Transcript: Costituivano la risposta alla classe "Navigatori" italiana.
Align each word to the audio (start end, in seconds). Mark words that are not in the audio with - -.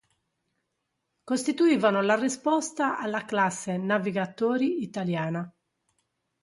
Costituivano 1.23 2.01
la 2.01 2.15
risposta 2.15 2.97
alla 2.97 3.23
classe 3.23 3.77
"Navigatori" 3.77 4.81
italiana. 4.81 5.53